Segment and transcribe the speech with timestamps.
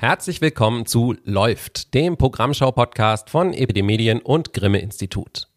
[0.00, 5.50] Herzlich willkommen zu Läuft, dem Programmschau-Podcast von Epidemedien und Grimme Institut.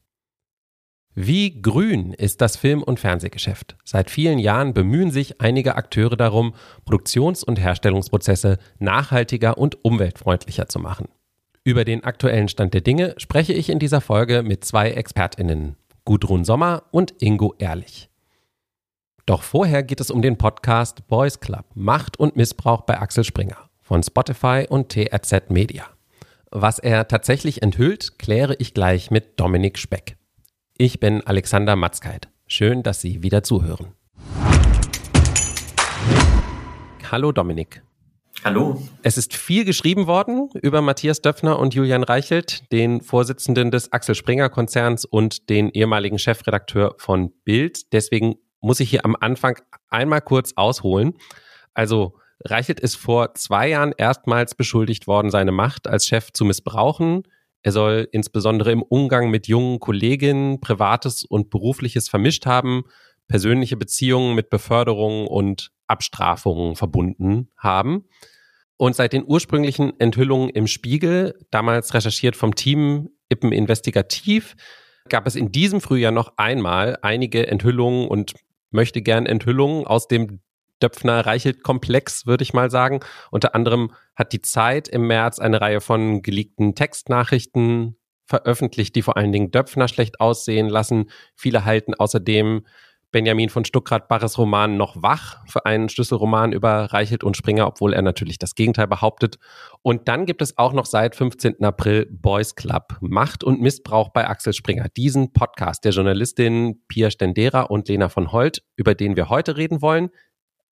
[1.16, 3.78] Wie grün ist das Film- und Fernsehgeschäft?
[3.86, 10.78] Seit vielen Jahren bemühen sich einige Akteure darum, Produktions- und Herstellungsprozesse nachhaltiger und umweltfreundlicher zu
[10.78, 11.08] machen.
[11.64, 16.44] Über den aktuellen Stand der Dinge spreche ich in dieser Folge mit zwei ExpertInnen, Gudrun
[16.44, 18.10] Sommer und Ingo Ehrlich.
[19.26, 23.70] Doch vorher geht es um den Podcast Boys Club Macht und Missbrauch bei Axel Springer
[23.84, 25.86] von Spotify und TRZ Media.
[26.50, 30.18] Was er tatsächlich enthüllt, kläre ich gleich mit Dominik Speck.
[30.78, 32.30] Ich bin Alexander Matzkeit.
[32.48, 33.94] Schön, dass Sie wieder zuhören.
[37.12, 37.84] Hallo Dominik.
[38.44, 38.82] Hallo.
[39.04, 44.16] Es ist viel geschrieben worden über Matthias Döpfner und Julian Reichelt, den Vorsitzenden des Axel
[44.16, 47.94] Springer Konzerns und den ehemaligen Chefredakteur von Bild.
[47.94, 49.60] Deswegen muss ich hier am Anfang
[49.90, 51.14] einmal kurz ausholen.
[51.74, 57.24] Also Reichelt ist vor zwei Jahren erstmals beschuldigt worden, seine Macht als Chef zu missbrauchen.
[57.62, 62.84] Er soll insbesondere im Umgang mit jungen Kolleginnen Privates und Berufliches vermischt haben,
[63.28, 68.06] persönliche Beziehungen mit Beförderungen und Abstrafungen verbunden haben.
[68.76, 74.56] Und seit den ursprünglichen Enthüllungen im Spiegel, damals recherchiert vom Team Ippen Investigativ,
[75.08, 78.34] gab es in diesem Frühjahr noch einmal einige Enthüllungen und
[78.72, 80.42] möchte gern Enthüllungen aus dem
[80.82, 83.00] Döpfner reichelt komplex, würde ich mal sagen.
[83.32, 89.18] Unter anderem hat die Zeit im März eine Reihe von geleakten Textnachrichten veröffentlicht, die vor
[89.18, 91.10] allen Dingen Döpfner schlecht aussehen lassen.
[91.36, 92.64] Viele halten außerdem
[93.14, 98.02] Benjamin von Stuckrad-Barres Roman noch wach für einen Schlüsselroman über Reichelt und Springer, obwohl er
[98.02, 99.38] natürlich das Gegenteil behauptet.
[99.84, 101.64] Und dann gibt es auch noch seit 15.
[101.64, 104.90] April Boys Club, Macht und Missbrauch bei Axel Springer.
[104.98, 109.84] Diesen Podcast der Journalistin Pia Stendera und Lena von Holt, über den wir heute reden
[109.84, 110.10] wollen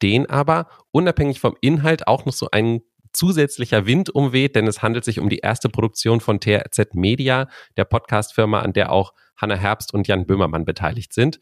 [0.02, 2.82] den aber unabhängig vom Inhalt auch noch so ein
[3.14, 7.48] zusätzlicher Wind umweht, denn es handelt sich um die erste Produktion von TRZ Media,
[7.78, 11.40] der Podcastfirma, an der auch Hanna Herbst und Jan Böhmermann beteiligt sind.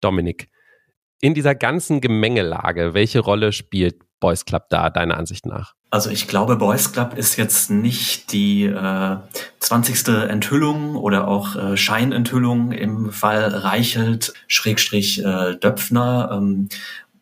[0.00, 0.48] Dominik,
[1.20, 5.74] in dieser ganzen Gemengelage, welche Rolle spielt Boys Club da, deiner Ansicht nach?
[5.90, 9.16] Also ich glaube, Boys Club ist jetzt nicht die äh,
[9.60, 10.08] 20.
[10.28, 16.30] Enthüllung oder auch äh, Scheinenthüllung im Fall Reichelt, Schrägstrich äh, Döpfner.
[16.32, 16.68] Ähm,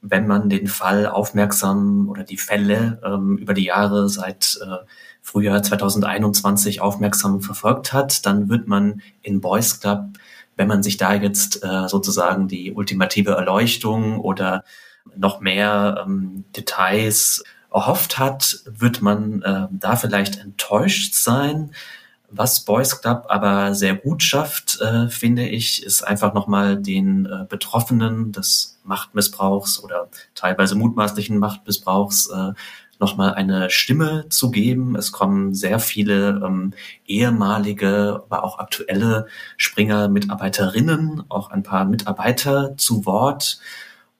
[0.03, 4.85] wenn man den Fall aufmerksam oder die Fälle ähm, über die Jahre seit äh,
[5.23, 10.05] Frühjahr 2021 aufmerksam verfolgt hat, dann wird man in Boys Club,
[10.57, 14.65] wenn man sich da jetzt äh, sozusagen die ultimative Erleuchtung oder
[15.17, 17.43] noch mehr ähm, Details
[17.73, 21.73] erhofft hat, wird man äh, da vielleicht enttäuscht sein.
[22.31, 27.47] Was Boys Club aber sehr gut schafft, äh, finde ich, ist einfach nochmal den äh,
[27.49, 32.53] Betroffenen des Machtmissbrauchs oder teilweise mutmaßlichen Machtmissbrauchs äh,
[32.99, 34.97] nochmal eine Stimme zu geben.
[34.97, 36.73] Es kommen sehr viele ähm,
[37.07, 39.27] ehemalige, aber auch aktuelle
[39.57, 43.61] Springer-Mitarbeiterinnen, auch ein paar Mitarbeiter zu Wort.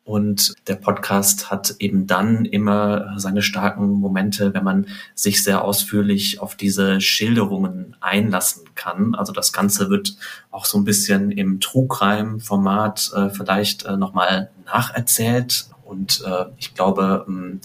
[0.07, 4.87] Und der Podcast hat eben dann immer seine starken Momente, wenn man
[5.17, 9.17] sich sehr ausführlich auf diese Schilderungen einlassen kann.
[9.17, 10.17] Also das Ganze wird
[10.53, 15.67] auch so ein bisschen im Trugreim-Format äh, vielleicht äh, nochmal nacherzählt.
[15.85, 17.61] Und äh, ich glaube, ähm,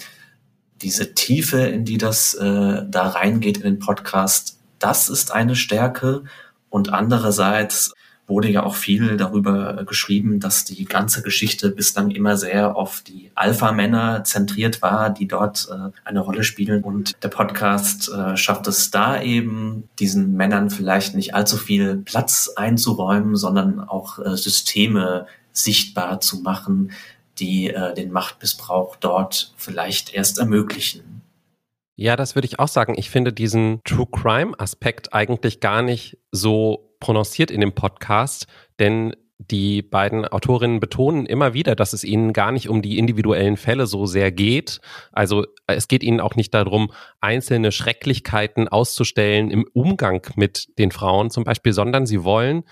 [0.81, 6.23] diese Tiefe, in die das äh, da reingeht in den Podcast, das ist eine Stärke.
[6.71, 7.93] Und andererseits
[8.31, 13.29] wurde ja auch viel darüber geschrieben, dass die ganze Geschichte bislang immer sehr auf die
[13.35, 16.83] Alpha-Männer zentriert war, die dort äh, eine Rolle spielen.
[16.83, 22.49] Und der Podcast äh, schafft es da eben, diesen Männern vielleicht nicht allzu viel Platz
[22.55, 26.91] einzuräumen, sondern auch äh, Systeme sichtbar zu machen,
[27.37, 31.11] die den Machtmissbrauch dort vielleicht erst ermöglichen.
[31.95, 32.93] Ja, das würde ich auch sagen.
[32.97, 38.47] Ich finde diesen True Crime Aspekt eigentlich gar nicht so prononciert in dem Podcast,
[38.79, 39.13] denn
[39.49, 43.87] die beiden Autorinnen betonen immer wieder, dass es ihnen gar nicht um die individuellen Fälle
[43.87, 44.79] so sehr geht.
[45.11, 51.31] Also es geht ihnen auch nicht darum, einzelne Schrecklichkeiten auszustellen im Umgang mit den Frauen
[51.31, 52.63] zum Beispiel, sondern sie wollen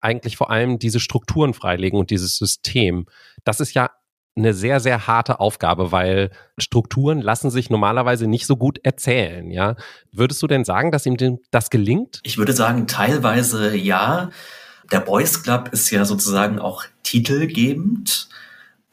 [0.00, 3.06] eigentlich vor allem diese Strukturen freilegen und dieses System.
[3.44, 3.90] Das ist ja
[4.36, 9.76] eine sehr, sehr harte Aufgabe, weil Strukturen lassen sich normalerweise nicht so gut erzählen, ja.
[10.12, 11.16] Würdest du denn sagen, dass ihm
[11.50, 12.20] das gelingt?
[12.22, 14.30] Ich würde sagen, teilweise ja.
[14.92, 18.28] Der Boys Club ist ja sozusagen auch titelgebend.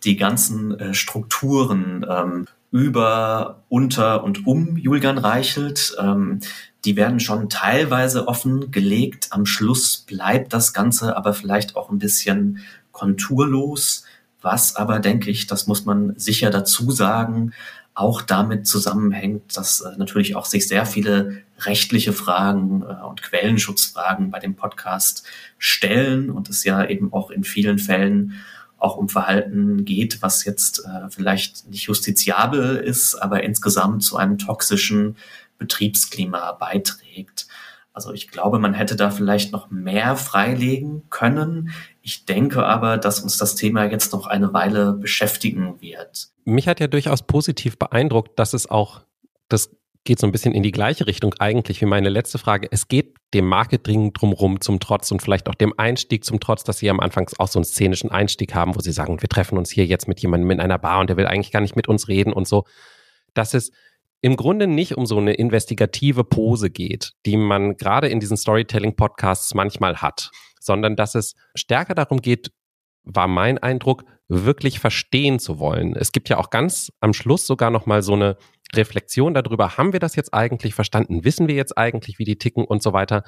[0.04, 6.40] Die ganzen äh, Strukturen ähm, über, unter und um Julian Reichelt, ähm,
[6.86, 9.28] die werden schon teilweise offen gelegt.
[9.32, 12.60] Am Schluss bleibt das Ganze aber vielleicht auch ein bisschen
[12.92, 14.06] konturlos.
[14.50, 17.52] Was aber, denke ich, das muss man sicher dazu sagen,
[17.94, 24.32] auch damit zusammenhängt, dass äh, natürlich auch sich sehr viele rechtliche Fragen äh, und Quellenschutzfragen
[24.32, 25.26] bei dem Podcast
[25.58, 28.36] stellen und es ja eben auch in vielen Fällen
[28.78, 34.38] auch um Verhalten geht, was jetzt äh, vielleicht nicht justiziabel ist, aber insgesamt zu einem
[34.38, 35.18] toxischen
[35.58, 37.48] Betriebsklima beiträgt.
[37.92, 41.72] Also ich glaube, man hätte da vielleicht noch mehr freilegen können.
[42.08, 46.30] Ich denke aber, dass uns das Thema jetzt noch eine Weile beschäftigen wird.
[46.46, 49.02] Mich hat ja durchaus positiv beeindruckt, dass es auch,
[49.50, 49.76] das
[50.06, 52.70] geht so ein bisschen in die gleiche Richtung eigentlich wie meine letzte Frage.
[52.72, 56.78] Es geht dem Marketing drumherum zum Trotz und vielleicht auch dem Einstieg zum Trotz, dass
[56.78, 59.70] Sie am Anfang auch so einen szenischen Einstieg haben, wo Sie sagen, wir treffen uns
[59.70, 62.08] hier jetzt mit jemandem in einer Bar und der will eigentlich gar nicht mit uns
[62.08, 62.64] reden und so.
[63.34, 63.74] Dass es
[64.22, 69.54] im Grunde nicht um so eine investigative Pose geht, die man gerade in diesen Storytelling-Podcasts
[69.56, 72.52] manchmal hat, sondern dass es stärker darum geht,
[73.04, 75.96] war mein Eindruck, wirklich verstehen zu wollen.
[75.96, 78.38] Es gibt ja auch ganz am Schluss sogar noch mal so eine
[78.74, 81.24] Reflexion darüber, haben wir das jetzt eigentlich verstanden?
[81.24, 83.24] Wissen wir jetzt eigentlich, wie die ticken und so weiter?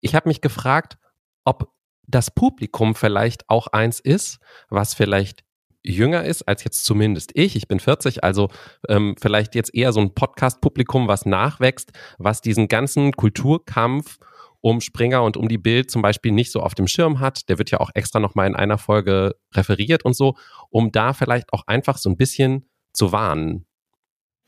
[0.00, 0.96] Ich habe mich gefragt,
[1.44, 1.72] ob
[2.06, 4.38] das Publikum vielleicht auch eins ist,
[4.68, 5.42] was vielleicht
[5.82, 7.56] jünger ist als jetzt zumindest ich.
[7.56, 8.48] Ich bin 40, also
[8.88, 14.18] ähm, vielleicht jetzt eher so ein Podcast-Publikum, was nachwächst, was diesen ganzen Kulturkampf
[14.64, 17.50] um Springer und um die Bild zum Beispiel nicht so auf dem Schirm hat.
[17.50, 20.36] Der wird ja auch extra nochmal in einer Folge referiert und so,
[20.70, 22.64] um da vielleicht auch einfach so ein bisschen
[22.94, 23.66] zu warnen.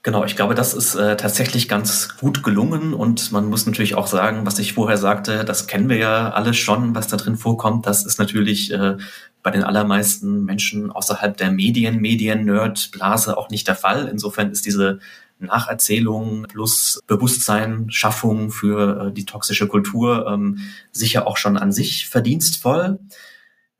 [0.03, 4.07] Genau, ich glaube, das ist äh, tatsächlich ganz gut gelungen und man muss natürlich auch
[4.07, 7.87] sagen, was ich vorher sagte, das kennen wir ja alle schon, was da drin vorkommt.
[7.87, 8.97] Das ist natürlich äh,
[9.43, 14.09] bei den allermeisten Menschen außerhalb der Medien, Medien-Nerd-Blase auch nicht der Fall.
[14.09, 14.99] Insofern ist diese
[15.39, 20.59] Nacherzählung plus Bewusstsein, Schaffung für äh, die toxische Kultur ähm,
[20.93, 22.99] sicher auch schon an sich verdienstvoll.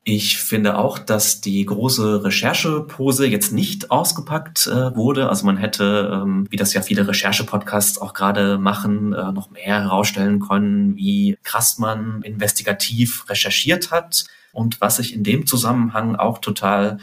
[0.09, 5.29] Ich finde auch, dass die große Recherchepose jetzt nicht ausgepackt äh, wurde.
[5.29, 9.83] Also man hätte, ähm, wie das ja viele Recherche-Podcasts auch gerade machen, äh, noch mehr
[9.83, 14.27] herausstellen können, wie krass man investigativ recherchiert hat.
[14.53, 16.99] Und was ich in dem Zusammenhang auch total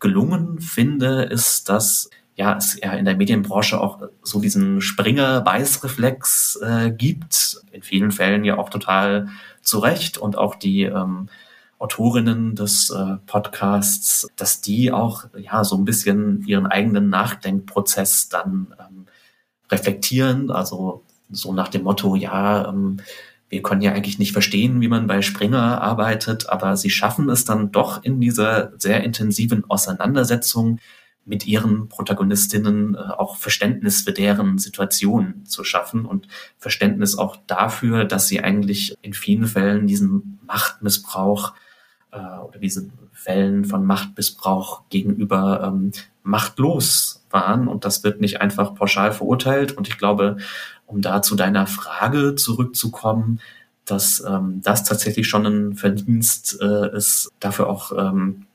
[0.00, 6.90] gelungen finde, ist, dass ja, es ja in der Medienbranche auch so diesen Springer-Beißreflex äh,
[6.92, 7.62] gibt.
[7.72, 9.28] In vielen Fällen ja auch total
[9.60, 11.28] zu Recht und auch die ähm,
[11.80, 18.68] Autorinnen des äh, Podcasts, dass die auch ja so ein bisschen ihren eigenen Nachdenkprozess dann
[18.78, 19.06] ähm,
[19.68, 20.52] reflektieren.
[20.52, 22.98] Also so nach dem Motto, ja, ähm,
[23.48, 27.44] wir können ja eigentlich nicht verstehen, wie man bei Springer arbeitet, aber sie schaffen es
[27.44, 30.78] dann doch in dieser sehr intensiven Auseinandersetzung
[31.28, 36.26] mit ihren Protagonistinnen äh, auch Verständnis für deren Situation zu schaffen und
[36.56, 41.52] Verständnis auch dafür, dass sie eigentlich in vielen Fällen diesen Machtmissbrauch
[42.10, 45.92] äh, oder diesen Fällen von Machtmissbrauch gegenüber ähm,
[46.22, 47.68] machtlos waren.
[47.68, 49.72] Und das wird nicht einfach pauschal verurteilt.
[49.72, 50.38] Und ich glaube,
[50.86, 53.40] um da zu deiner Frage zurückzukommen,
[53.84, 58.46] dass ähm, das tatsächlich schon ein Verdienst äh, ist, dafür auch ähm,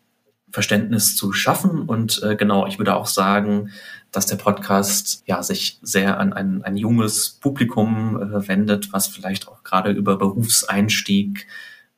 [0.54, 1.82] Verständnis zu schaffen.
[1.82, 3.72] Und äh, genau, ich würde auch sagen,
[4.12, 9.48] dass der Podcast ja sich sehr an ein, ein junges Publikum äh, wendet, was vielleicht
[9.48, 11.48] auch gerade über Berufseinstieg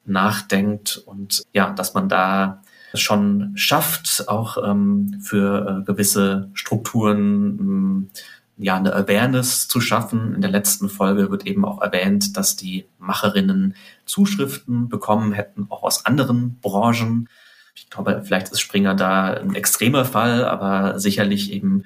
[0.06, 2.62] nachdenkt und ja, dass man da
[2.94, 8.10] schon schafft, auch ähm, für äh, gewisse Strukturen ähm,
[8.58, 10.34] ja eine Awareness zu schaffen.
[10.34, 15.84] In der letzten Folge wird eben auch erwähnt, dass die Macherinnen Zuschriften bekommen hätten, auch
[15.84, 17.28] aus anderen Branchen.
[17.76, 21.84] Ich glaube, vielleicht ist Springer da ein extremer Fall, aber sicherlich eben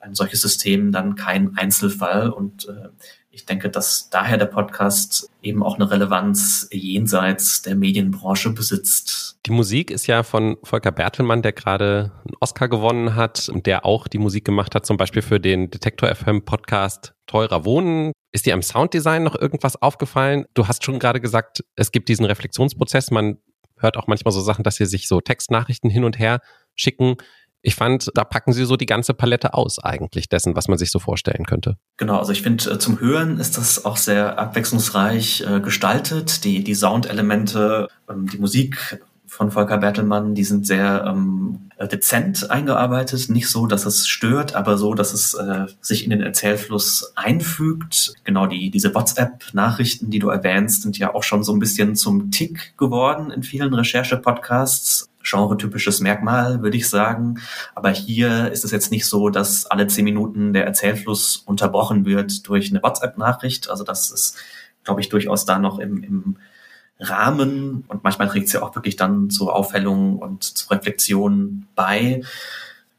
[0.00, 2.88] ein solches System dann kein Einzelfall und äh,
[3.34, 9.38] ich denke, dass daher der Podcast eben auch eine Relevanz jenseits der Medienbranche besitzt.
[9.46, 13.86] Die Musik ist ja von Volker Bertelmann, der gerade einen Oscar gewonnen hat und der
[13.86, 18.12] auch die Musik gemacht hat, zum Beispiel für den Detektor FM Podcast Teurer Wohnen.
[18.32, 20.44] Ist dir am Sounddesign noch irgendwas aufgefallen?
[20.52, 23.10] Du hast schon gerade gesagt, es gibt diesen Reflexionsprozess.
[23.10, 23.38] Man
[23.82, 26.40] hört auch manchmal so Sachen, dass sie sich so Textnachrichten hin und her
[26.74, 27.16] schicken.
[27.64, 30.90] Ich fand, da packen sie so die ganze Palette aus eigentlich dessen, was man sich
[30.90, 31.76] so vorstellen könnte.
[31.96, 36.42] Genau, also ich finde, äh, zum Hören ist das auch sehr abwechslungsreich äh, gestaltet.
[36.44, 39.00] Die, die Soundelemente, ähm, die Musik
[39.32, 43.30] von Volker Bertelmann, die sind sehr ähm, dezent eingearbeitet.
[43.30, 48.12] Nicht so, dass es stört, aber so, dass es äh, sich in den Erzählfluss einfügt.
[48.24, 52.30] Genau, die, diese WhatsApp-Nachrichten, die du erwähnst, sind ja auch schon so ein bisschen zum
[52.30, 57.40] Tick geworden in vielen Recherche-Podcasts genretypisches Merkmal, würde ich sagen.
[57.74, 62.46] Aber hier ist es jetzt nicht so, dass alle zehn Minuten der Erzählfluss unterbrochen wird
[62.48, 63.70] durch eine WhatsApp-Nachricht.
[63.70, 64.36] Also das ist,
[64.84, 66.36] glaube ich, durchaus da noch im, im
[67.02, 72.22] Rahmen und manchmal trägt ja auch wirklich dann zu Aufhellungen und zu Reflexionen bei.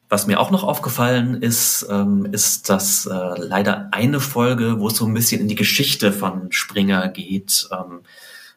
[0.10, 4.98] Was mir auch noch aufgefallen ist, ähm, ist, dass äh, leider eine Folge, wo es
[4.98, 8.02] so ein bisschen in die Geschichte von Springer geht, ähm,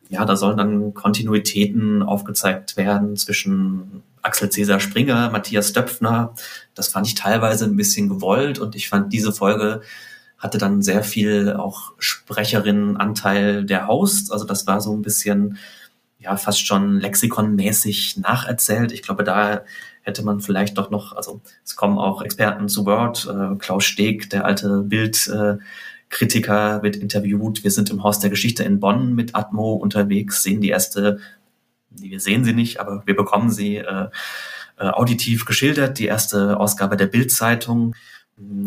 [0.09, 6.35] ja, da sollen dann Kontinuitäten aufgezeigt werden zwischen Axel Cäsar Springer, Matthias Döpfner.
[6.75, 9.81] Das fand ich teilweise ein bisschen gewollt und ich fand diese Folge
[10.39, 14.33] hatte dann sehr viel auch Sprecherinnenanteil der Host.
[14.33, 15.59] Also das war so ein bisschen,
[16.19, 18.93] ja, fast schon lexikonmäßig nacherzählt.
[18.93, 19.63] Ich glaube, da
[20.03, 23.29] hätte man vielleicht doch noch, also es kommen auch Experten zu Wort.
[23.29, 27.65] Äh, Klaus Steg, der alte Bildkritiker, äh, wird interviewt.
[27.65, 31.19] Wir sind im Haus der Geschichte in Bonn mit Atmo unterwegs, sehen die erste,
[31.91, 34.09] wir sehen sie nicht, aber wir bekommen sie äh,
[34.79, 37.95] äh, auditiv geschildert, die erste Ausgabe der Bildzeitung.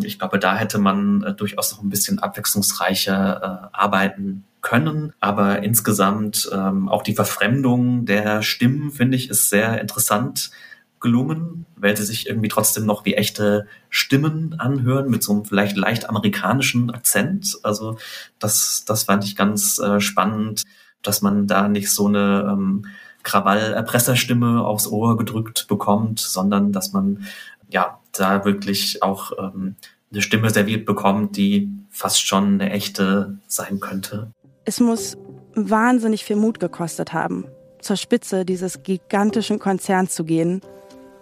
[0.01, 5.13] Ich glaube, da hätte man äh, durchaus noch ein bisschen abwechslungsreicher äh, arbeiten können.
[5.19, 10.51] Aber insgesamt ähm, auch die Verfremdung der Stimmen, finde ich, ist sehr interessant
[10.99, 15.77] gelungen, weil sie sich irgendwie trotzdem noch wie echte Stimmen anhören mit so einem vielleicht
[15.77, 17.57] leicht amerikanischen Akzent.
[17.63, 17.97] Also
[18.37, 20.63] das, das fand ich ganz äh, spannend,
[21.01, 22.85] dass man da nicht so eine ähm,
[23.23, 27.25] Krawall-Erpresserstimme aufs Ohr gedrückt bekommt, sondern dass man
[27.69, 29.75] ja da wirklich auch ähm,
[30.11, 34.31] eine Stimme serviert bekommt, die fast schon eine echte sein könnte.
[34.65, 35.17] Es muss
[35.55, 37.45] wahnsinnig viel Mut gekostet haben,
[37.79, 40.61] zur Spitze dieses gigantischen Konzerns zu gehen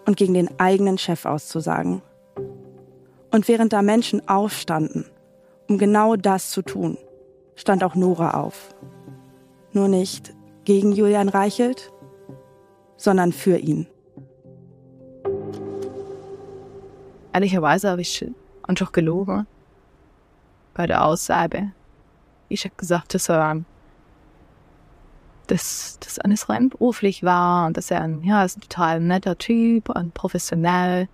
[0.05, 2.01] und gegen den eigenen Chef auszusagen.
[3.31, 5.05] Und während da Menschen aufstanden,
[5.67, 6.97] um genau das zu tun,
[7.55, 8.73] stand auch Nora auf.
[9.73, 11.91] Nur nicht gegen Julian Reichelt,
[12.95, 13.87] sondern für ihn.
[17.33, 18.25] Ehrlicherweise habe ich
[18.63, 19.45] einfach gelogen
[20.73, 21.71] bei der Aussage.
[22.49, 23.63] Ich habe gesagt, dass er
[25.47, 29.37] dass das alles rein beruflich war und dass er ein, ja, ist ein total netter
[29.37, 31.07] Typ und professionell.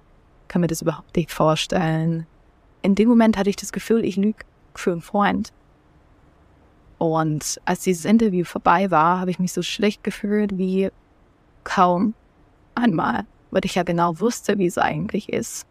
[0.48, 2.26] Kann mir das überhaupt nicht vorstellen.
[2.82, 4.44] In dem Moment hatte ich das Gefühl, ich lüge
[4.76, 5.54] für einen Freund.
[6.98, 10.90] Und als dieses Interview vorbei war, habe ich mich so schlecht gefühlt wie
[11.64, 12.14] kaum
[12.76, 15.68] einmal, weil ich ja genau wusste, wie es eigentlich ist.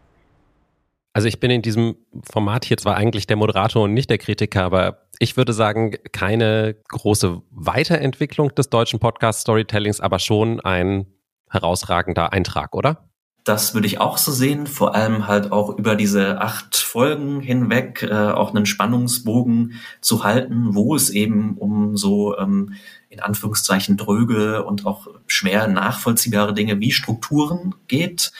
[1.13, 4.63] Also ich bin in diesem Format hier zwar eigentlich der Moderator und nicht der Kritiker,
[4.63, 11.05] aber ich würde sagen, keine große Weiterentwicklung des deutschen Podcast-Storytellings, aber schon ein
[11.51, 13.09] herausragender Eintrag, oder?
[13.43, 18.01] Das würde ich auch so sehen, vor allem halt auch über diese acht Folgen hinweg
[18.01, 22.73] äh, auch einen Spannungsbogen zu halten, wo es eben um so ähm,
[23.09, 28.31] in Anführungszeichen dröge und auch schwer nachvollziehbare Dinge wie Strukturen geht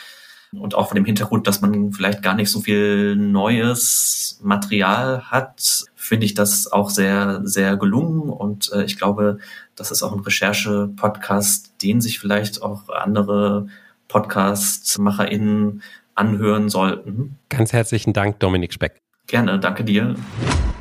[0.60, 5.86] und auch von dem Hintergrund, dass man vielleicht gar nicht so viel neues Material hat,
[5.96, 8.30] finde ich das auch sehr, sehr gelungen.
[8.30, 9.40] Und äh, ich glaube,
[9.76, 13.68] das ist auch ein Recherche-Podcast, den sich vielleicht auch andere
[14.08, 15.82] Podcast-MacherInnen
[16.16, 17.38] anhören sollten.
[17.50, 19.02] Ganz herzlichen Dank, Dominik Speck.
[19.28, 20.16] Gerne, danke dir.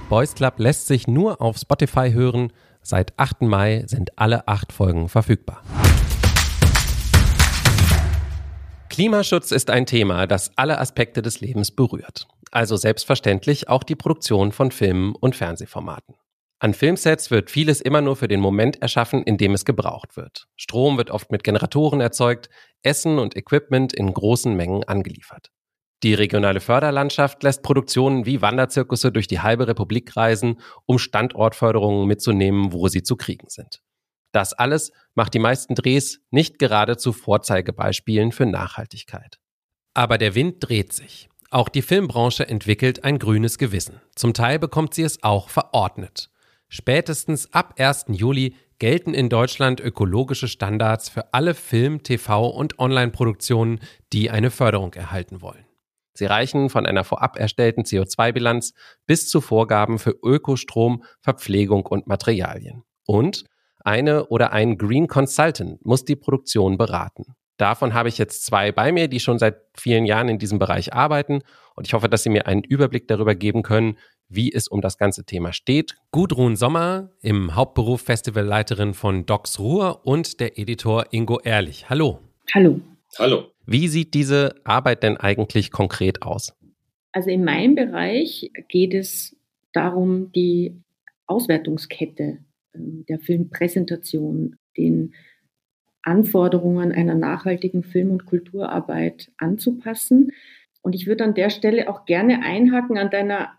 [0.08, 2.52] Boys Club lässt sich nur auf Spotify hören.
[2.82, 3.42] Seit 8.
[3.42, 5.62] Mai sind alle acht Folgen verfügbar.
[8.92, 12.28] Klimaschutz ist ein Thema, das alle Aspekte des Lebens berührt.
[12.50, 16.16] Also selbstverständlich auch die Produktion von Filmen und Fernsehformaten.
[16.58, 20.46] An Filmsets wird vieles immer nur für den Moment erschaffen, in dem es gebraucht wird.
[20.56, 22.50] Strom wird oft mit Generatoren erzeugt,
[22.82, 25.48] Essen und Equipment in großen Mengen angeliefert.
[26.02, 32.74] Die regionale Förderlandschaft lässt Produktionen wie Wanderzirkusse durch die halbe Republik reisen, um Standortförderungen mitzunehmen,
[32.74, 33.80] wo sie zu kriegen sind.
[34.32, 39.38] Das alles macht die meisten Drehs nicht gerade zu Vorzeigebeispielen für Nachhaltigkeit.
[39.94, 41.28] Aber der Wind dreht sich.
[41.50, 44.00] Auch die Filmbranche entwickelt ein grünes Gewissen.
[44.16, 46.30] Zum Teil bekommt sie es auch verordnet.
[46.68, 48.06] Spätestens ab 1.
[48.08, 53.80] Juli gelten in Deutschland ökologische Standards für alle Film-, TV- und Online-Produktionen,
[54.14, 55.66] die eine Förderung erhalten wollen.
[56.14, 58.72] Sie reichen von einer vorab erstellten CO2-Bilanz
[59.06, 62.84] bis zu Vorgaben für Ökostrom, Verpflegung und Materialien.
[63.06, 63.44] Und
[63.86, 67.24] eine oder ein Green Consultant muss die Produktion beraten.
[67.56, 70.92] Davon habe ich jetzt zwei bei mir, die schon seit vielen Jahren in diesem Bereich
[70.92, 71.42] arbeiten.
[71.76, 73.98] Und ich hoffe, dass Sie mir einen Überblick darüber geben können,
[74.28, 75.96] wie es um das ganze Thema steht.
[76.10, 81.88] Gudrun Sommer, im Hauptberuf Festivalleiterin von Docs Ruhr und der Editor Ingo Ehrlich.
[81.88, 82.18] Hallo.
[82.54, 82.80] Hallo.
[83.18, 83.44] Hallo.
[83.66, 86.54] Wie sieht diese Arbeit denn eigentlich konkret aus?
[87.12, 89.36] Also in meinem Bereich geht es
[89.72, 90.82] darum, die
[91.26, 92.38] Auswertungskette
[92.74, 95.14] der Filmpräsentation den
[96.02, 100.32] Anforderungen einer nachhaltigen Film- und Kulturarbeit anzupassen.
[100.82, 103.52] Und ich würde an der Stelle auch gerne einhaken an deiner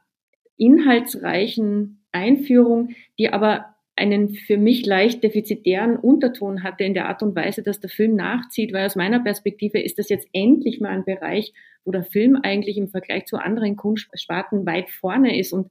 [0.58, 7.36] inhaltsreichen Einführung, die aber einen für mich leicht defizitären Unterton hatte in der Art und
[7.36, 11.06] Weise, dass der Film nachzieht, weil aus meiner Perspektive ist das jetzt endlich mal ein
[11.06, 11.54] Bereich,
[11.86, 15.70] wo der Film eigentlich im Vergleich zu anderen Kunstsparten weit vorne ist und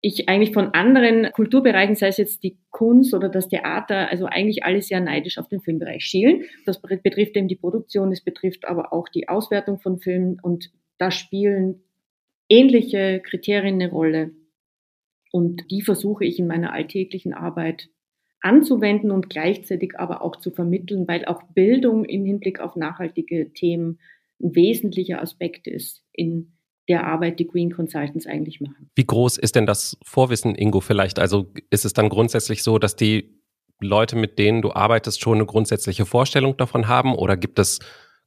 [0.00, 4.64] ich eigentlich von anderen Kulturbereichen, sei es jetzt die Kunst oder das Theater, also eigentlich
[4.64, 6.44] alle sehr neidisch auf den Filmbereich schielen.
[6.66, 11.10] Das betrifft eben die Produktion, es betrifft aber auch die Auswertung von Filmen und da
[11.10, 11.82] spielen
[12.48, 14.30] ähnliche Kriterien eine Rolle.
[15.32, 17.88] Und die versuche ich in meiner alltäglichen Arbeit
[18.40, 23.98] anzuwenden und gleichzeitig aber auch zu vermitteln, weil auch Bildung im Hinblick auf nachhaltige Themen
[24.40, 26.52] ein wesentlicher Aspekt ist in
[26.88, 28.90] der Arbeit, die Green Consultants eigentlich machen.
[28.94, 31.18] Wie groß ist denn das Vorwissen, Ingo, vielleicht?
[31.18, 33.38] Also ist es dann grundsätzlich so, dass die
[33.80, 37.14] Leute, mit denen du arbeitest, schon eine grundsätzliche Vorstellung davon haben?
[37.14, 37.78] Oder gibt es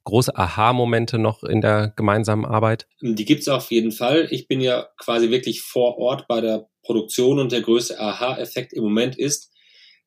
[0.04, 2.86] große Aha-Momente noch in der gemeinsamen Arbeit?
[3.00, 4.28] Die gibt es auf jeden Fall.
[4.30, 8.82] Ich bin ja quasi wirklich vor Ort bei der Produktion und der größte Aha-Effekt im
[8.82, 9.52] Moment ist,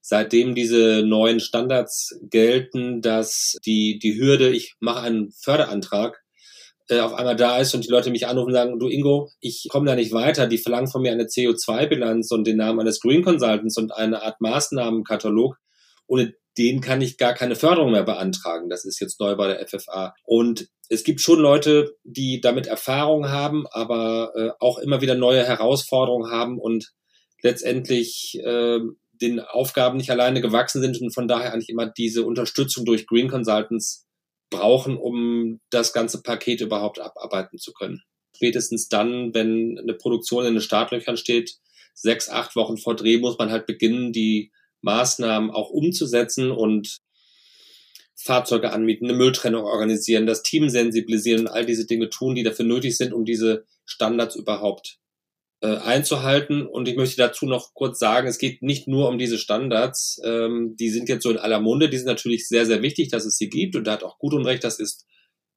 [0.02, 6.22] seitdem diese neuen Standards gelten, dass die, die Hürde, ich mache einen Förderantrag,
[6.90, 9.68] äh, auf einmal da ist und die Leute mich anrufen und sagen, du Ingo, ich
[9.70, 13.24] komme da nicht weiter, die verlangen von mir eine CO2-Bilanz und den Namen eines Green
[13.24, 15.58] Consultants und eine Art Maßnahmenkatalog.
[16.08, 18.70] Ohne den kann ich gar keine Förderung mehr beantragen.
[18.70, 20.14] Das ist jetzt neu bei der FFA.
[20.24, 25.44] Und es gibt schon Leute, die damit Erfahrung haben, aber äh, auch immer wieder neue
[25.44, 26.94] Herausforderungen haben und
[27.42, 28.80] letztendlich äh,
[29.22, 33.30] den Aufgaben nicht alleine gewachsen sind und von daher eigentlich immer diese Unterstützung durch Green
[33.30, 34.05] Consultants
[34.50, 38.04] brauchen, um das ganze Paket überhaupt abarbeiten zu können.
[38.36, 41.56] Spätestens dann, wenn eine Produktion in den Startlöchern steht,
[41.94, 47.00] sechs, acht Wochen vor Dreh, muss man halt beginnen, die Maßnahmen auch umzusetzen und
[48.16, 52.66] Fahrzeuge anmieten, eine Mülltrennung organisieren, das Team sensibilisieren und all diese Dinge tun, die dafür
[52.66, 55.00] nötig sind, um diese Standards überhaupt
[55.66, 56.68] äh, einzuhalten.
[56.68, 60.22] Und ich möchte dazu noch kurz sagen, es geht nicht nur um diese Standards.
[60.24, 61.90] Ähm, die sind jetzt so in aller Munde.
[61.90, 63.76] Die sind natürlich sehr, sehr wichtig, dass es sie gibt.
[63.76, 65.06] Und da hat auch gut und recht, das ist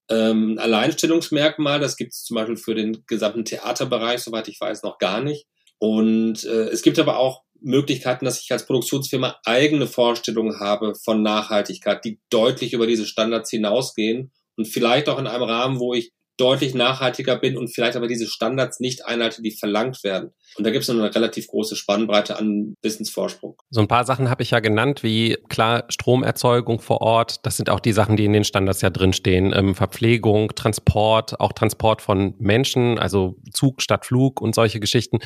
[0.09, 1.79] ähm, ein Alleinstellungsmerkmal.
[1.79, 5.47] Das gibt es zum Beispiel für den gesamten Theaterbereich, soweit ich weiß, noch gar nicht.
[5.79, 11.23] Und äh, es gibt aber auch Möglichkeiten, dass ich als Produktionsfirma eigene Vorstellungen habe von
[11.23, 16.13] Nachhaltigkeit, die deutlich über diese Standards hinausgehen und vielleicht auch in einem Rahmen, wo ich
[16.39, 20.31] deutlich nachhaltiger bin und vielleicht aber diese Standards nicht einhalte, die verlangt werden.
[20.57, 23.57] Und da gibt es eine relativ große Spannbreite an Wissensvorsprung.
[23.71, 27.45] So ein paar Sachen habe ich ja genannt, wie klar Stromerzeugung vor Ort.
[27.45, 29.53] Das sind auch die Sachen, die in den Standards ja drinstehen.
[29.55, 35.19] Ähm, Verpflegung, Transport, auch Transport von Menschen, also Zug statt Flug und solche Geschichten.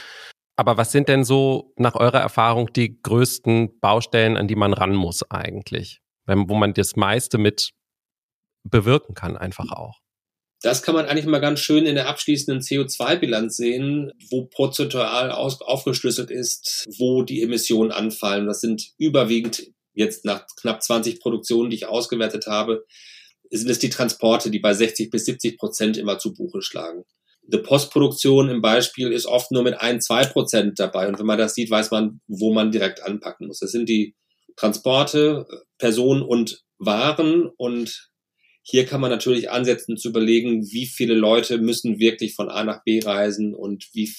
[0.57, 4.95] Aber was sind denn so nach eurer Erfahrung die größten Baustellen, an die man ran
[4.95, 6.01] muss eigentlich?
[6.27, 7.73] Wo man das meiste mit
[8.65, 10.02] bewirken kann, einfach auch.
[10.63, 16.31] Das kann man eigentlich mal ganz schön in der abschließenden CO2-Bilanz sehen, wo prozentual aufgeschlüsselt
[16.31, 18.47] ist, wo die Emissionen anfallen.
[18.47, 22.85] Das sind überwiegend jetzt nach knapp 20 Produktionen, die ich ausgewertet habe,
[23.51, 27.05] sind es die Transporte, die bei 60 bis 70 Prozent immer zu Buche schlagen.
[27.45, 31.09] Die Postproduktion im Beispiel ist oft nur mit ein, zwei Prozent dabei.
[31.09, 33.59] Und wenn man das sieht, weiß man, wo man direkt anpacken muss.
[33.59, 34.15] Das sind die
[34.57, 35.47] Transporte,
[35.79, 38.12] Personen und Waren und
[38.63, 42.85] hier kann man natürlich ansetzen zu überlegen, wie viele Leute müssen wirklich von A nach
[42.85, 44.11] B reisen und wie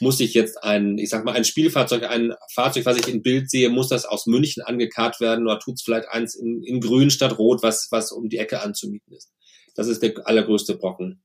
[0.00, 3.50] muss ich jetzt ein, ich sag mal, ein Spielfahrzeug, ein Fahrzeug, was ich im Bild
[3.50, 7.10] sehe, muss das aus München angekarrt werden oder tut es vielleicht eins in, in Grün
[7.10, 9.30] statt Rot, was, was um die Ecke anzumieten ist.
[9.74, 11.22] Das ist der allergrößte Brocken.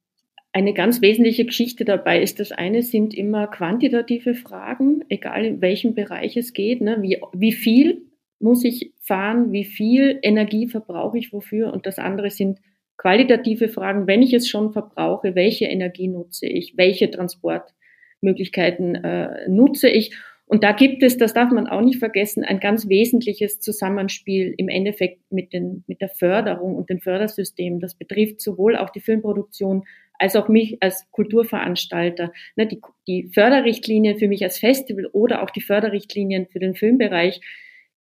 [0.51, 5.95] Eine ganz wesentliche Geschichte dabei ist, das eine sind immer quantitative Fragen, egal in welchem
[5.95, 6.81] Bereich es geht.
[6.81, 6.97] Ne?
[7.01, 8.04] Wie, wie viel
[8.39, 12.59] muss ich fahren, wie viel Energie verbrauche ich wofür und das andere sind
[12.97, 19.89] qualitative Fragen, wenn ich es schon verbrauche, welche Energie nutze ich, welche Transportmöglichkeiten äh, nutze
[19.89, 20.15] ich.
[20.47, 24.69] Und da gibt es, das darf man auch nicht vergessen, ein ganz wesentliches Zusammenspiel im
[24.69, 27.79] Endeffekt mit, den, mit der Förderung und den Fördersystemen.
[27.79, 29.83] Das betrifft sowohl auch die Filmproduktion
[30.19, 32.31] als auch mich als Kulturveranstalter.
[32.55, 37.41] Ne, die, die Förderrichtlinien für mich als Festival oder auch die Förderrichtlinien für den Filmbereich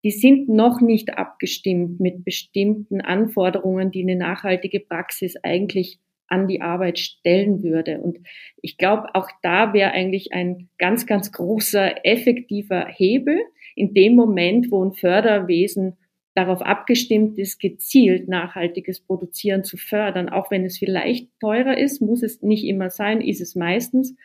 [0.04, 6.62] die sind noch nicht abgestimmt mit bestimmten Anforderungen, die eine nachhaltige Praxis eigentlich an die
[6.62, 8.00] Arbeit stellen würde.
[8.00, 8.20] Und
[8.62, 13.38] ich glaube, auch da wäre eigentlich ein ganz, ganz großer, effektiver Hebel
[13.76, 15.98] in dem Moment, wo ein Förderwesen
[16.34, 20.30] darauf abgestimmt ist, gezielt nachhaltiges Produzieren zu fördern.
[20.30, 24.16] Auch wenn es vielleicht teurer ist, muss es nicht immer sein, ist es meistens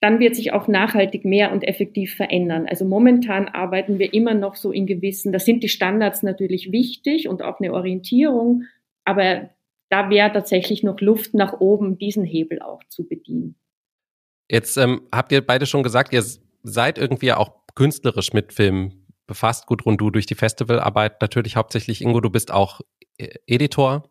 [0.00, 2.66] dann wird sich auch nachhaltig mehr und effektiv verändern.
[2.68, 7.28] Also momentan arbeiten wir immer noch so in gewissen, da sind die Standards natürlich wichtig
[7.28, 8.64] und auch eine Orientierung,
[9.04, 9.50] aber
[9.88, 13.56] da wäre tatsächlich noch Luft nach oben, diesen Hebel auch zu bedienen.
[14.50, 16.22] Jetzt ähm, habt ihr beide schon gesagt, ihr
[16.62, 19.66] seid irgendwie auch künstlerisch mit Film befasst.
[19.66, 22.02] Gudrun, du durch die Festivalarbeit natürlich hauptsächlich.
[22.02, 22.80] Ingo, du bist auch
[23.18, 24.08] äh, Editor.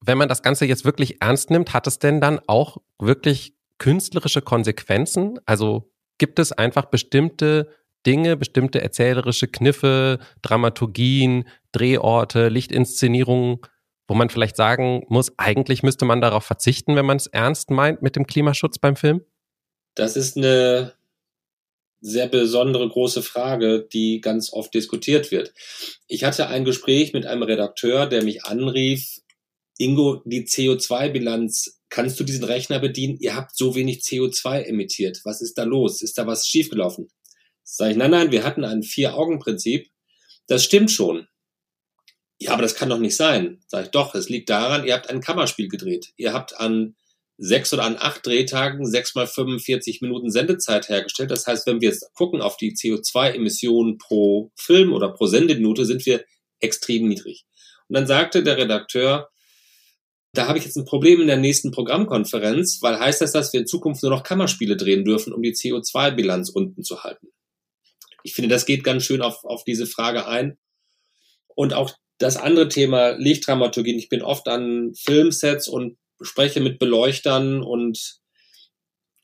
[0.00, 4.40] Wenn man das Ganze jetzt wirklich ernst nimmt, hat es denn dann auch wirklich künstlerische
[4.40, 5.38] Konsequenzen?
[5.44, 7.68] Also gibt es einfach bestimmte
[8.06, 13.58] Dinge, bestimmte erzählerische Kniffe, Dramaturgien, Drehorte, Lichtinszenierungen,
[14.08, 18.00] wo man vielleicht sagen muss, eigentlich müsste man darauf verzichten, wenn man es ernst meint
[18.00, 19.20] mit dem Klimaschutz beim Film?
[19.94, 20.94] Das ist eine
[22.00, 25.52] sehr besondere große Frage, die ganz oft diskutiert wird.
[26.06, 29.20] Ich hatte ein Gespräch mit einem Redakteur, der mich anrief,
[29.76, 33.18] Ingo, die CO2-Bilanz, kannst du diesen Rechner bedienen?
[33.20, 35.20] Ihr habt so wenig CO2 emittiert.
[35.22, 36.02] Was ist da los?
[36.02, 37.08] Ist da was schiefgelaufen?
[37.62, 39.88] Sag ich, nein, nein, wir hatten ein Vier-Augen-Prinzip.
[40.48, 41.28] Das stimmt schon.
[42.40, 43.60] Ja, aber das kann doch nicht sein.
[43.68, 46.12] Sag ich, doch, es liegt daran, ihr habt ein Kammerspiel gedreht.
[46.16, 46.96] Ihr habt an
[47.38, 51.30] sechs oder an acht Drehtagen sechs mal 45 Minuten Sendezeit hergestellt.
[51.30, 56.04] Das heißt, wenn wir jetzt gucken auf die CO2-Emissionen pro Film oder pro Sendeminute, sind
[56.06, 56.24] wir
[56.58, 57.46] extrem niedrig.
[57.86, 59.30] Und dann sagte der Redakteur,
[60.34, 63.60] da habe ich jetzt ein Problem in der nächsten Programmkonferenz, weil heißt das, dass wir
[63.60, 67.28] in Zukunft nur noch Kammerspiele drehen dürfen, um die CO2-Bilanz unten zu halten.
[68.22, 70.58] Ich finde, das geht ganz schön auf, auf diese Frage ein.
[71.54, 73.96] Und auch das andere Thema Lichtdramaturgie.
[73.96, 78.20] Ich bin oft an Filmsets und spreche mit Beleuchtern und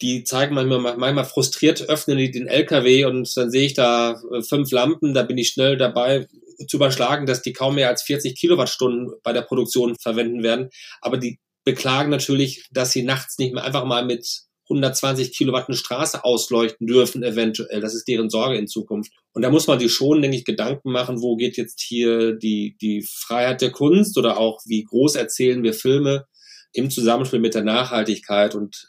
[0.02, 4.42] die zeigen manchmal, manchmal frustriert, öffnen die den LKW und dann sehe ich da äh,
[4.42, 6.26] fünf Lampen, da bin ich schnell dabei
[6.66, 10.70] zu überschlagen, dass die kaum mehr als 40 Kilowattstunden bei der Produktion verwenden werden.
[11.00, 14.26] Aber die beklagen natürlich, dass sie nachts nicht mehr einfach mal mit
[14.70, 17.80] 120 Kilowatt eine Straße ausleuchten dürfen, eventuell.
[17.80, 19.12] Das ist deren Sorge in Zukunft.
[19.32, 22.76] Und da muss man sich schon, denke ich, Gedanken machen, wo geht jetzt hier die,
[22.80, 26.26] die Freiheit der Kunst oder auch wie groß erzählen wir Filme
[26.72, 28.54] im Zusammenspiel mit der Nachhaltigkeit.
[28.54, 28.86] Und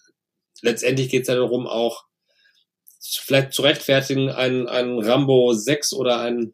[0.62, 2.04] letztendlich geht es ja darum, auch
[3.02, 6.54] vielleicht zu rechtfertigen, ein, ein Rambo 6 oder ein,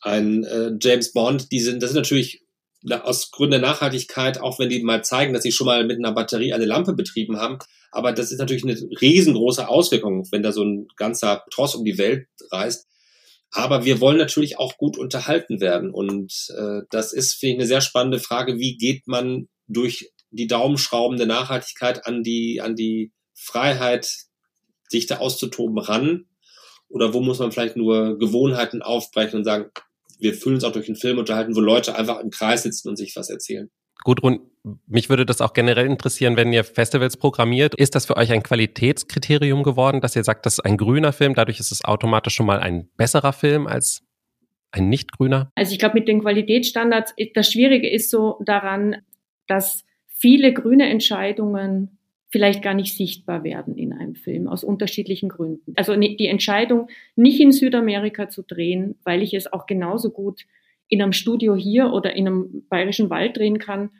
[0.00, 2.42] ein äh, James Bond, die sind, das sind natürlich
[2.88, 6.12] aus Gründen der Nachhaltigkeit, auch wenn die mal zeigen, dass sie schon mal mit einer
[6.12, 7.58] Batterie eine Lampe betrieben haben.
[7.92, 11.98] Aber das ist natürlich eine riesengroße Auswirkung, wenn da so ein ganzer Tross um die
[11.98, 12.86] Welt reist.
[13.52, 15.90] Aber wir wollen natürlich auch gut unterhalten werden.
[15.90, 18.58] Und äh, das ist, finde ich, eine sehr spannende Frage.
[18.58, 24.08] Wie geht man durch die Daumenschrauben der Nachhaltigkeit an die, an die Freiheit,
[24.88, 26.26] sich da auszutoben, ran?
[26.88, 29.70] Oder wo muss man vielleicht nur Gewohnheiten aufbrechen und sagen,
[30.20, 32.96] wir fühlen uns auch durch einen Film unterhalten, wo Leute einfach im Kreis sitzen und
[32.96, 33.70] sich was erzählen?
[34.02, 34.40] Gudrun,
[34.86, 37.74] mich würde das auch generell interessieren, wenn ihr Festivals programmiert.
[37.74, 41.34] Ist das für euch ein Qualitätskriterium geworden, dass ihr sagt, das ist ein grüner Film,
[41.34, 44.02] dadurch ist es automatisch schon mal ein besserer Film als
[44.70, 45.50] ein nicht grüner?
[45.54, 48.96] Also ich glaube, mit den Qualitätsstandards, das Schwierige ist so daran,
[49.46, 51.98] dass viele grüne Entscheidungen
[52.30, 55.72] vielleicht gar nicht sichtbar werden in einem Film aus unterschiedlichen Gründen.
[55.76, 60.46] Also ne, die Entscheidung, nicht in Südamerika zu drehen, weil ich es auch genauso gut
[60.88, 63.90] in einem Studio hier oder in einem bayerischen Wald drehen kann,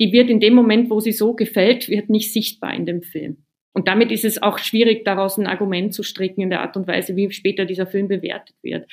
[0.00, 3.44] die wird in dem Moment, wo sie so gefällt, wird nicht sichtbar in dem Film.
[3.74, 6.86] Und damit ist es auch schwierig, daraus ein Argument zu stricken in der Art und
[6.86, 8.86] Weise, wie später dieser Film bewertet wird.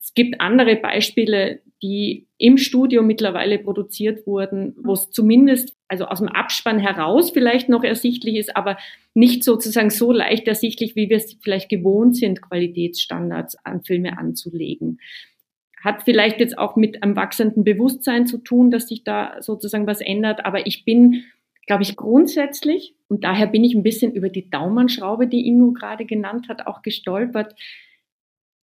[0.00, 6.18] Es gibt andere Beispiele, die im Studio mittlerweile produziert wurden, wo es zumindest, also aus
[6.18, 8.78] dem Abspann heraus vielleicht noch ersichtlich ist, aber
[9.14, 15.00] nicht sozusagen so leicht ersichtlich, wie wir es vielleicht gewohnt sind, Qualitätsstandards an Filme anzulegen.
[15.82, 20.00] Hat vielleicht jetzt auch mit einem wachsenden Bewusstsein zu tun, dass sich da sozusagen was
[20.00, 21.24] ändert, aber ich bin
[21.66, 26.04] glaube ich, grundsätzlich, und daher bin ich ein bisschen über die Daumenschraube, die Ingo gerade
[26.04, 27.54] genannt hat, auch gestolpert,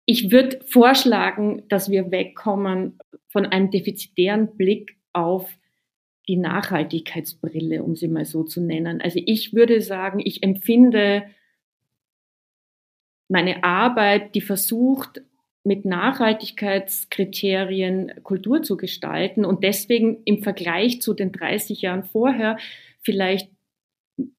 [0.05, 5.49] ich würde vorschlagen, dass wir wegkommen von einem defizitären Blick auf
[6.27, 9.01] die Nachhaltigkeitsbrille, um sie mal so zu nennen.
[9.01, 11.23] Also ich würde sagen, ich empfinde
[13.29, 15.21] meine Arbeit, die versucht,
[15.65, 22.57] mit Nachhaltigkeitskriterien Kultur zu gestalten und deswegen im Vergleich zu den 30 Jahren vorher
[23.01, 23.49] vielleicht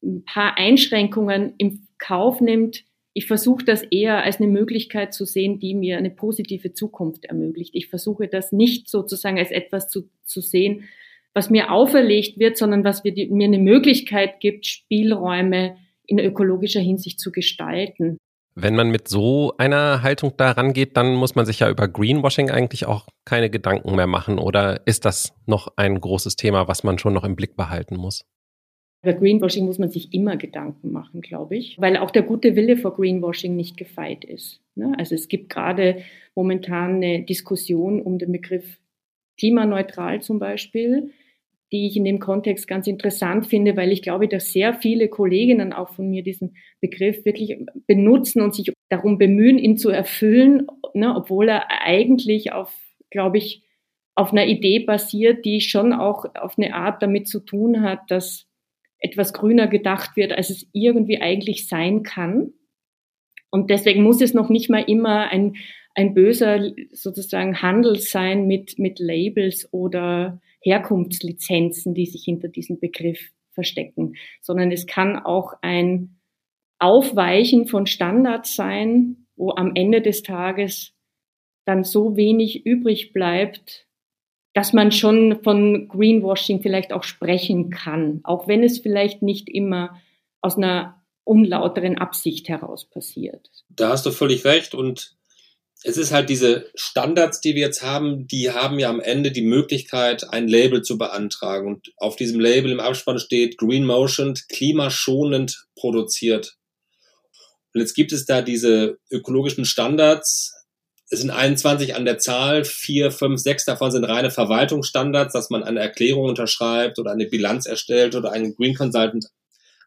[0.03, 5.61] ein paar Einschränkungen im Kauf nimmt, ich versuche das eher als eine Möglichkeit zu sehen,
[5.61, 7.75] die mir eine positive Zukunft ermöglicht.
[7.75, 10.85] Ich versuche das nicht sozusagen als etwas zu, zu sehen,
[11.33, 17.21] was mir auferlegt wird, sondern was die, mir eine Möglichkeit gibt, Spielräume in ökologischer Hinsicht
[17.21, 18.19] zu gestalten.
[18.57, 22.51] Wenn man mit so einer Haltung da rangeht, dann muss man sich ja über Greenwashing
[22.51, 24.39] eigentlich auch keine Gedanken mehr machen.
[24.39, 28.25] Oder ist das noch ein großes Thema, was man schon noch im Blick behalten muss?
[29.05, 32.79] Über Greenwashing muss man sich immer Gedanken machen, glaube ich, weil auch der gute Wille
[32.79, 34.63] vor Greenwashing nicht gefeit ist.
[34.77, 34.95] Ne?
[34.97, 35.99] Also es gibt gerade
[36.35, 38.79] momentan eine Diskussion um den Begriff
[39.39, 41.11] klimaneutral zum Beispiel,
[41.71, 45.75] die ich in dem Kontext ganz interessant finde, weil ich glaube, dass sehr viele Kolleginnen
[45.75, 51.15] auch von mir diesen Begriff wirklich benutzen und sich darum bemühen, ihn zu erfüllen, ne,
[51.15, 52.75] obwohl er eigentlich auf,
[53.11, 53.65] glaube ich,
[54.15, 58.47] auf einer Idee basiert, die schon auch auf eine Art damit zu tun hat, dass
[59.05, 62.55] etwas grüner gedacht wird, als es irgendwie eigentlich sein kann.
[63.51, 65.57] Und deswegen muss es noch nicht mal immer ein,
[65.95, 73.21] ein böser sozusagen Handel sein mit, mit Labels oder Herkunftslizenzen, die sich hinter diesem Begriff
[73.53, 76.17] verstecken, sondern es kann auch ein
[76.79, 80.95] Aufweichen von Standards sein, wo am Ende des Tages
[81.67, 83.87] dann so wenig übrig bleibt,
[84.55, 90.01] dass man schon von Greenwashing vielleicht auch sprechen kann, auch wenn es vielleicht nicht immer
[90.41, 93.51] aus einer unlauteren Absicht heraus passiert.
[93.69, 95.17] Da hast du völlig recht und
[95.87, 99.43] es ist halt diese Standards, die wir jetzt haben, die haben ja am Ende die
[99.43, 101.69] Möglichkeit, ein Label zu beantragen.
[101.69, 106.57] Und auf diesem Label im Abspann steht Green Motion, klimaschonend produziert.
[107.75, 110.55] Und jetzt gibt es da diese ökologischen Standards.
[111.11, 115.63] Es sind 21 an der Zahl, vier, fünf, sechs davon sind reine Verwaltungsstandards, dass man
[115.63, 119.27] eine Erklärung unterschreibt oder eine Bilanz erstellt oder einen Green Consultant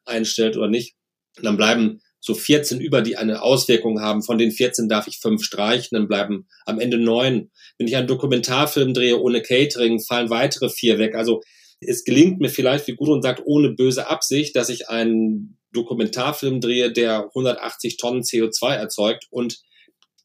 [0.05, 0.95] einstellt oder nicht.
[1.37, 4.23] Und dann bleiben so 14 über, die eine Auswirkung haben.
[4.23, 7.51] Von den 14 darf ich fünf streichen, dann bleiben am Ende neun.
[7.77, 11.15] Wenn ich einen Dokumentarfilm drehe ohne Catering, fallen weitere vier weg.
[11.15, 11.41] Also
[11.79, 16.91] es gelingt mir vielleicht, wie Gudrun sagt, ohne böse Absicht, dass ich einen Dokumentarfilm drehe,
[16.91, 19.59] der 180 Tonnen CO2 erzeugt und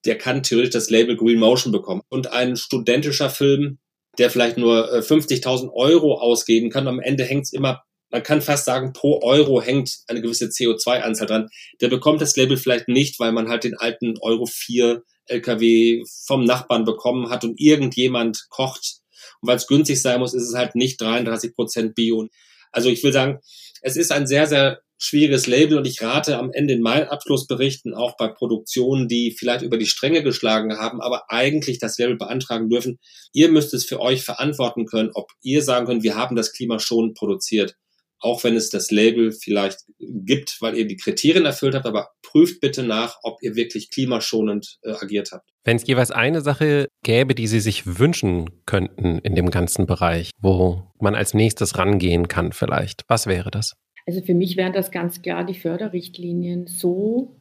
[0.05, 2.03] der kann theoretisch das Label Green Motion bekommen.
[2.09, 3.79] Und ein studentischer Film,
[4.19, 8.43] der vielleicht nur 50.000 äh, Euro ausgeben kann, am Ende hängt es immer man kann
[8.43, 11.49] fast sagen, pro Euro hängt eine gewisse CO2-Anzahl dran.
[11.81, 16.45] Der bekommt das Label vielleicht nicht, weil man halt den alten Euro 4 LKW vom
[16.45, 18.99] Nachbarn bekommen hat und irgendjemand kocht.
[19.41, 22.29] Und weil es günstig sein muss, ist es halt nicht 33 Prozent Bio.
[22.71, 23.39] Also ich will sagen,
[23.81, 27.93] es ist ein sehr, sehr schwieriges Label und ich rate am Ende in meinen Abschlussberichten
[27.93, 32.69] auch bei Produktionen, die vielleicht über die Stränge geschlagen haben, aber eigentlich das Label beantragen
[32.69, 32.99] dürfen.
[33.33, 36.79] Ihr müsst es für euch verantworten können, ob ihr sagen könnt, wir haben das Klima
[36.79, 37.75] schon produziert
[38.23, 42.61] auch wenn es das Label vielleicht gibt, weil ihr die Kriterien erfüllt habt, aber prüft
[42.61, 45.51] bitte nach, ob ihr wirklich klimaschonend äh, agiert habt.
[45.65, 50.31] Wenn es jeweils eine Sache gäbe, die Sie sich wünschen könnten in dem ganzen Bereich,
[50.41, 53.73] wo man als nächstes rangehen kann vielleicht, was wäre das?
[54.07, 57.37] Also für mich wären das ganz klar die Förderrichtlinien so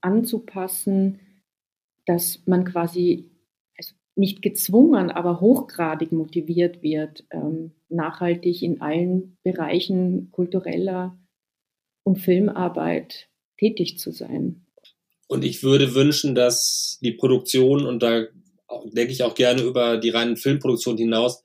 [0.00, 1.20] anzupassen,
[2.06, 3.30] dass man quasi
[4.16, 11.18] nicht gezwungen, aber hochgradig motiviert wird, ähm, nachhaltig in allen Bereichen kultureller
[12.02, 14.66] und Filmarbeit tätig zu sein.
[15.28, 18.24] Und ich würde wünschen, dass die Produktion, und da
[18.84, 21.42] denke ich auch gerne über die reinen Filmproduktionen hinaus,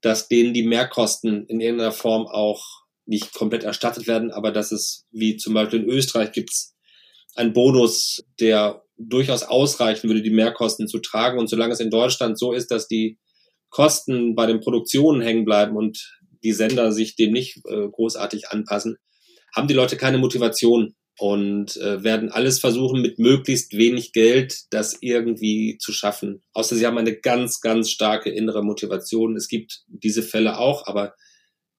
[0.00, 2.79] dass denen die Mehrkosten in irgendeiner Form auch
[3.10, 6.76] nicht komplett erstattet werden, aber dass es, wie zum Beispiel in Österreich, gibt es
[7.34, 11.38] einen Bonus, der durchaus ausreichen würde, die Mehrkosten zu tragen.
[11.38, 13.18] Und solange es in Deutschland so ist, dass die
[13.68, 18.96] Kosten bei den Produktionen hängen bleiben und die Sender sich dem nicht äh, großartig anpassen,
[19.54, 24.96] haben die Leute keine Motivation und äh, werden alles versuchen, mit möglichst wenig Geld das
[25.00, 26.42] irgendwie zu schaffen.
[26.52, 29.36] Außer sie haben eine ganz, ganz starke innere Motivation.
[29.36, 31.14] Es gibt diese Fälle auch, aber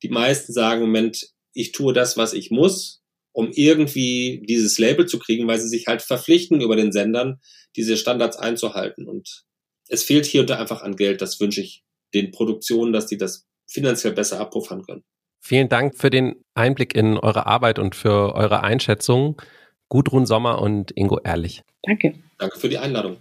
[0.03, 3.01] die meisten sagen im Moment, ich tue das, was ich muss
[3.33, 7.39] um irgendwie dieses Label zu kriegen, weil sie sich halt verpflichten über den Sendern,
[7.75, 9.07] diese Standards einzuhalten.
[9.07, 9.43] Und
[9.87, 11.21] es fehlt hier und da einfach an Geld.
[11.21, 11.83] Das wünsche ich
[12.13, 15.03] den Produktionen, dass die das finanziell besser abpuffern können.
[15.39, 19.41] Vielen Dank für den Einblick in eure Arbeit und für eure Einschätzung.
[19.89, 21.63] Gudrun Sommer und Ingo Ehrlich.
[21.83, 22.15] Danke.
[22.37, 23.17] Danke für die Einladung.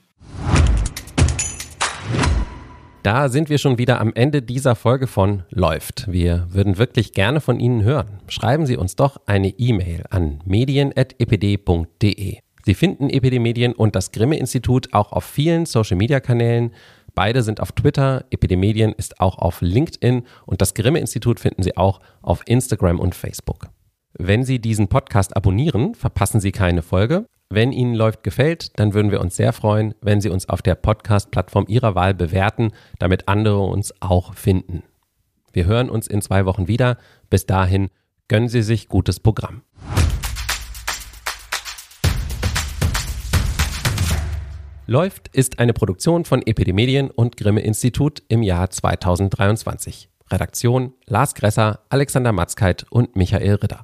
[3.02, 6.06] Da sind wir schon wieder am Ende dieser Folge von Läuft.
[6.12, 8.20] Wir würden wirklich gerne von Ihnen hören.
[8.28, 12.38] Schreiben Sie uns doch eine E-Mail an medien.epd.de.
[12.62, 16.72] Sie finden EPD Medien und das Grimme Institut auch auf vielen Social Media Kanälen.
[17.14, 21.62] Beide sind auf Twitter, EPD Medien ist auch auf LinkedIn und das Grimme Institut finden
[21.62, 23.68] Sie auch auf Instagram und Facebook.
[24.12, 27.24] Wenn Sie diesen Podcast abonnieren, verpassen Sie keine Folge.
[27.52, 30.76] Wenn Ihnen läuft gefällt, dann würden wir uns sehr freuen, wenn Sie uns auf der
[30.76, 34.84] Podcast-Plattform Ihrer Wahl bewerten, damit andere uns auch finden.
[35.52, 36.96] Wir hören uns in zwei Wochen wieder.
[37.28, 37.90] Bis dahin
[38.28, 39.62] gönnen Sie sich gutes Programm.
[44.86, 50.08] Läuft ist eine Produktion von Epidemedien und Grimme Institut im Jahr 2023.
[50.30, 53.78] Redaktion Lars Gresser, Alexander Matzkeit und Michael Ritter.